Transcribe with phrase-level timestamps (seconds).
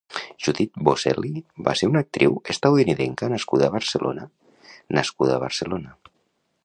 [0.43, 4.27] Judith Vosselli va ser una actriu estatunidenca nascuda a Barcelona
[5.01, 5.95] nascuda a Barcelona.